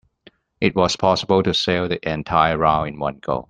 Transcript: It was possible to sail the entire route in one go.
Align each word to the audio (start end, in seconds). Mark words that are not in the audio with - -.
It 0.59 0.75
was 0.75 0.95
possible 0.95 1.43
to 1.43 1.53
sail 1.53 1.87
the 1.87 1.99
entire 2.11 2.57
route 2.57 2.87
in 2.87 2.97
one 2.97 3.19
go. 3.19 3.39